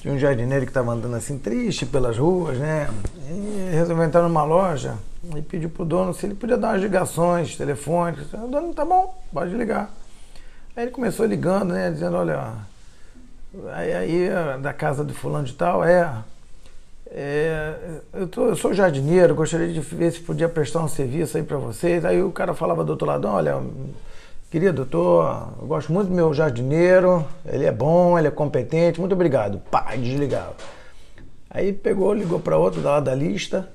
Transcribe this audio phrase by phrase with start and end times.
[0.00, 2.88] tinha um jardineiro que estava andando assim triste pelas ruas, né?
[3.28, 4.96] E resolveu entrar numa loja
[5.36, 8.32] e pediu pro dono se ele podia dar umas ligações telefônicas.
[8.32, 9.90] O dono, tá bom, pode ligar.
[10.74, 11.90] Aí ele começou ligando, né?
[11.90, 12.54] Dizendo, olha,
[13.72, 14.28] aí, aí
[14.62, 16.10] da casa do fulano de tal, é.
[17.08, 17.74] é
[18.14, 21.58] eu, tô, eu sou jardineiro, gostaria de ver se podia prestar um serviço aí para
[21.58, 22.06] vocês.
[22.06, 23.60] Aí o cara falava do outro lado, olha,
[24.50, 29.12] Querido doutor, eu gosto muito do meu jardineiro, ele é bom, ele é competente, muito
[29.12, 29.60] obrigado.
[29.70, 30.54] Pá, desligava.
[31.48, 33.68] Aí pegou, ligou para outro da da lista,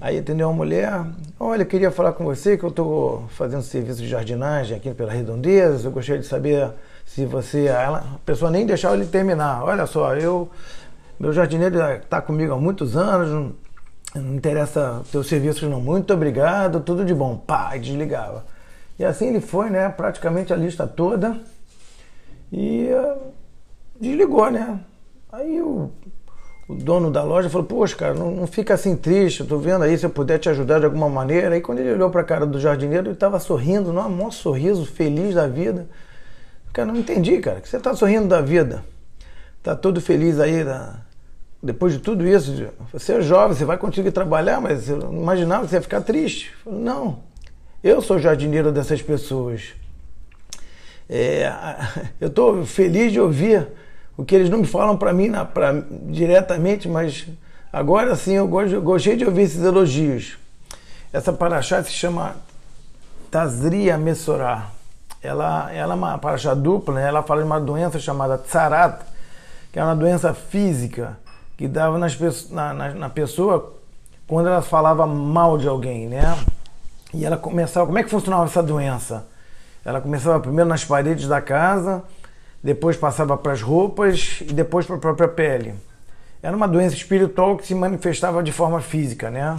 [0.00, 1.04] aí atendeu uma mulher,
[1.38, 5.12] olha, eu queria falar com você que eu estou fazendo serviço de jardinagem aqui pela
[5.12, 6.68] Redondeza, eu gostaria de saber
[7.04, 7.66] se você...
[7.66, 9.62] Ela, a pessoa nem deixava ele terminar.
[9.62, 10.50] Olha só, eu...
[11.18, 13.54] Meu jardineiro está comigo há muitos anos,
[14.14, 17.36] não, interessa teus serviços não, muito obrigado, tudo de bom.
[17.36, 18.55] Pá, desligava.
[18.98, 19.88] E assim ele foi, né?
[19.88, 21.38] Praticamente a lista toda.
[22.50, 23.18] E uh,
[24.00, 24.80] desligou, né?
[25.30, 25.90] Aí o,
[26.68, 29.44] o, dono da loja falou: Poxa, cara, não, não, fica assim triste.
[29.44, 31.54] Tô vendo aí se eu puder te ajudar de alguma maneira.
[31.54, 34.86] Aí quando ele olhou para a cara do jardineiro, ele estava sorrindo, num maior sorriso,
[34.86, 35.86] feliz da vida.
[36.72, 38.84] Cara, não entendi, cara, que você tá sorrindo da vida.
[39.62, 41.00] Tá todo feliz aí, da...
[41.62, 42.68] depois de tudo isso.
[42.92, 46.02] Você é jovem, você vai conseguir trabalhar, mas eu não imaginava que você ia ficar
[46.02, 46.54] triste.
[46.62, 47.20] Falei, não,
[47.82, 49.74] eu sou jardineiro dessas pessoas.
[51.08, 51.52] É,
[52.20, 53.66] eu estou feliz de ouvir
[54.16, 55.72] o que eles não me falam para mim na, pra,
[56.08, 57.26] diretamente, mas
[57.72, 60.38] agora sim eu, gosto, eu gostei de ouvir esses elogios.
[61.12, 62.36] Essa paraxá se chama
[63.30, 64.70] Tazria Messorá.
[65.22, 67.08] Ela, ela é uma paraxá dupla, né?
[67.08, 69.02] ela fala de uma doença chamada tsarat,
[69.72, 71.18] que é uma doença física
[71.56, 72.18] que dava nas,
[72.50, 73.74] na, na, na pessoa
[74.26, 76.36] quando ela falava mal de alguém, né?
[77.16, 77.86] E ela começava.
[77.86, 79.26] Como é que funcionava essa doença?
[79.82, 82.04] Ela começava primeiro nas paredes da casa,
[82.62, 85.74] depois passava para as roupas e depois para a própria pele.
[86.42, 89.58] Era uma doença espiritual que se manifestava de forma física, né?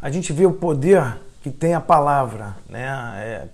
[0.00, 2.86] A gente vê o poder que tem a palavra, né?
[3.16, 3.48] É,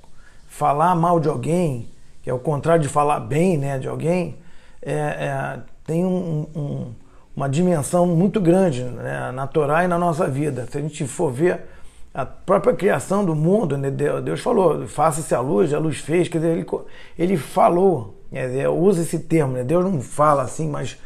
[0.46, 1.88] falar mal de alguém,
[2.22, 4.36] que é o contrário de falar bem, né, de alguém,
[4.80, 6.92] é, é, tem um, um,
[7.34, 10.68] uma dimensão muito grande né, na Torá e na nossa vida.
[10.70, 11.60] Se a gente for ver
[12.14, 13.90] a própria criação do mundo, né?
[13.90, 16.66] Deus falou, faça-se a luz, a luz fez, quer dizer, ele,
[17.18, 18.14] ele falou,
[18.78, 19.64] usa esse termo, né?
[19.64, 20.96] Deus não fala assim, mas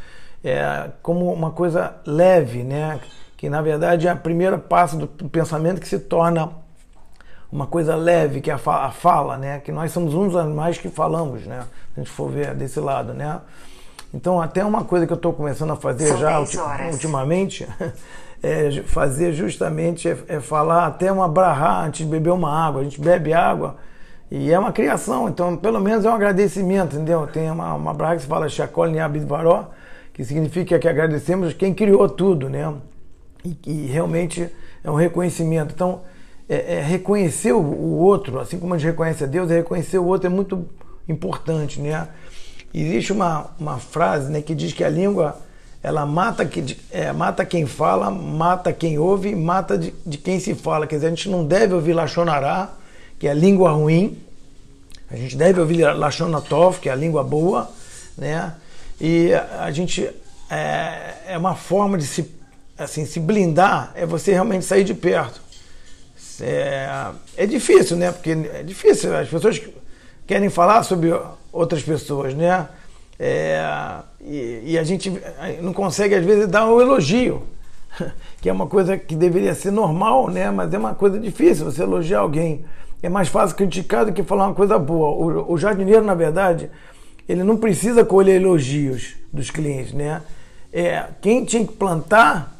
[0.44, 3.00] é, como uma coisa leve, né?
[3.36, 6.50] que na verdade é a primeira passo do pensamento que se torna
[7.50, 9.60] uma coisa leve, que é a fala, a fala, né?
[9.60, 11.62] que nós somos uns animais que falamos, né?
[11.94, 13.14] se a gente for ver desse lado.
[13.14, 13.41] Né?
[14.12, 16.41] Então até uma coisa que eu estou começando a fazer São já
[16.91, 17.66] ultimamente
[18.42, 22.80] é, fazer justamente é, é, falar até uma brahá antes de beber uma água.
[22.80, 23.76] A gente bebe água
[24.30, 27.26] e é uma criação, então pelo menos é um agradecimento, entendeu?
[27.26, 29.70] Tem uma, uma brahá que se fala Shakol Niabidvaró,
[30.12, 32.74] que significa que agradecemos quem criou tudo, né?
[33.44, 34.50] E que realmente
[34.84, 35.72] é um reconhecimento.
[35.74, 36.02] Então,
[36.48, 39.98] é, é reconhecer o, o, outro, assim como a gente reconhece a Deus, é reconhecer
[39.98, 40.66] o outro é muito
[41.08, 42.08] importante, né?
[42.72, 45.36] Existe uma, uma frase né, que diz que a língua
[45.82, 50.54] ela mata, que, é, mata quem fala, mata quem ouve, mata de, de, quem se
[50.54, 50.86] fala.
[50.86, 52.70] Quer dizer, a gente não deve ouvir Lachonará,
[53.18, 54.18] que é a língua ruim,
[55.10, 57.70] a gente deve ouvir Lachonatov, que é a língua boa,
[58.16, 58.54] né?
[59.00, 60.10] E a gente
[60.50, 62.30] é, é uma forma de se,
[62.76, 65.40] assim, se blindar, é você realmente sair de perto.
[66.40, 68.12] É, é difícil, né?
[68.12, 69.60] Porque é difícil, as pessoas
[70.28, 71.11] querem falar sobre
[71.50, 72.69] outras pessoas, né?
[73.19, 73.65] É,
[74.21, 75.11] e, e, a gente
[75.61, 77.43] não consegue, às vezes, dar um elogio,
[78.41, 80.50] que é uma coisa que deveria ser normal, né?
[80.53, 82.65] mas é uma coisa difícil você elogiar alguém.
[83.03, 85.09] É mais fácil criticar do que falar uma coisa boa.
[85.09, 86.71] O, o jardineiro, na verdade,
[87.28, 89.93] ele não precisa colher elogios dos clientes.
[89.93, 90.21] Né?
[90.72, 92.56] É, quem tinha que plantar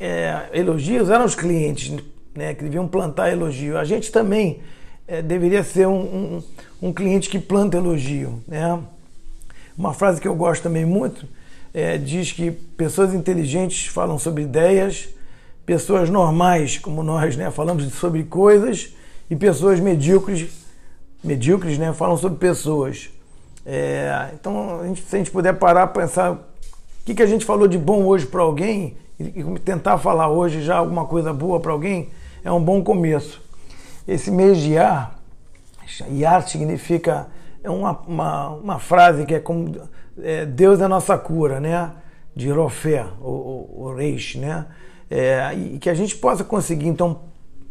[0.00, 1.92] é, elogios eram os clientes,
[2.34, 2.54] né?
[2.54, 3.76] que deviam plantar elogio.
[3.76, 4.62] A gente também
[5.06, 6.42] é, deveria ser um, um,
[6.88, 8.42] um cliente que planta elogio.
[8.46, 8.78] Né?
[9.76, 11.26] Uma frase que eu gosto também muito
[11.74, 15.08] é, diz que pessoas inteligentes falam sobre ideias,
[15.64, 18.94] pessoas normais, como nós, né, falamos sobre coisas,
[19.30, 20.50] e pessoas medíocres,
[21.24, 23.08] medíocres né, falam sobre pessoas.
[23.64, 26.38] É, então, a gente, se a gente puder parar para pensar o
[27.06, 30.76] que, que a gente falou de bom hoje para alguém e, tentar falar hoje já
[30.76, 32.10] alguma coisa boa para alguém,
[32.44, 33.40] é um bom começo.
[34.06, 35.14] Esse mês de Iar,
[36.10, 37.28] Iar significa
[37.62, 39.72] é uma, uma, uma frase que é como
[40.20, 41.92] é, Deus é nossa cura, né?
[42.34, 44.66] De Rofé, o, o, o Reis, né?
[45.10, 47.20] É, e que a gente possa conseguir, então,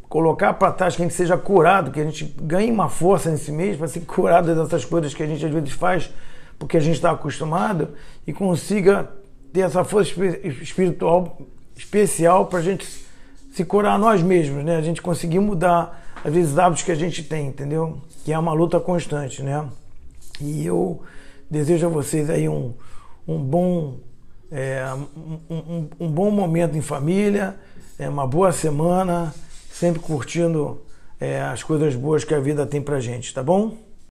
[0.08, 3.52] colocar para trás, que a gente seja curado, que a gente ganhe uma força nesse
[3.52, 6.12] mês para ser curado dessas coisas que a gente às vezes faz
[6.62, 7.90] porque a gente está acostumado
[8.26, 9.10] e consiga
[9.52, 10.14] ter essa força
[10.44, 11.42] espiritual
[11.76, 12.88] especial para a gente
[13.52, 14.78] se curar nós mesmos, né?
[14.78, 18.00] A gente conseguir mudar, às vezes, os hábitos que a gente tem, entendeu?
[18.24, 19.68] Que é uma luta constante, né?
[20.40, 21.02] E eu
[21.50, 22.74] desejo a vocês aí um,
[23.28, 23.98] um bom
[24.52, 27.56] é, um, um, um, bom momento em família,
[27.98, 29.34] é, uma boa semana,
[29.72, 30.82] sempre curtindo
[31.20, 33.78] é, as coisas boas que a vida tem pra gente, tá bom?